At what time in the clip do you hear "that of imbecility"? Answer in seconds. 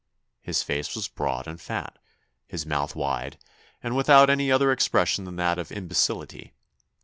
5.35-6.53